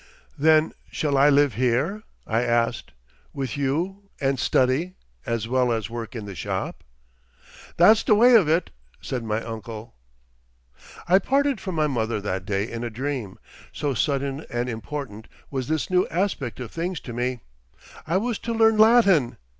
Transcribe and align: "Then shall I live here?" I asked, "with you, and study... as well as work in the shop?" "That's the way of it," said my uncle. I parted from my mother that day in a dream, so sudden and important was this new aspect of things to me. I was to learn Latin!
"Then 0.35 0.73
shall 0.91 1.15
I 1.15 1.29
live 1.29 1.53
here?" 1.53 2.01
I 2.25 2.41
asked, 2.41 2.91
"with 3.33 3.55
you, 3.55 4.09
and 4.19 4.39
study... 4.39 4.95
as 5.27 5.47
well 5.47 5.71
as 5.71 5.91
work 5.91 6.15
in 6.15 6.25
the 6.25 6.33
shop?" 6.33 6.83
"That's 7.77 8.01
the 8.01 8.15
way 8.15 8.33
of 8.33 8.49
it," 8.49 8.71
said 8.99 9.23
my 9.23 9.43
uncle. 9.43 9.93
I 11.07 11.19
parted 11.19 11.61
from 11.61 11.75
my 11.75 11.85
mother 11.85 12.19
that 12.19 12.45
day 12.47 12.67
in 12.67 12.83
a 12.83 12.89
dream, 12.89 13.37
so 13.71 13.93
sudden 13.93 14.43
and 14.49 14.67
important 14.67 15.27
was 15.51 15.67
this 15.67 15.91
new 15.91 16.07
aspect 16.07 16.59
of 16.59 16.71
things 16.71 16.99
to 17.01 17.13
me. 17.13 17.41
I 18.07 18.17
was 18.17 18.39
to 18.39 18.53
learn 18.55 18.79
Latin! 18.79 19.37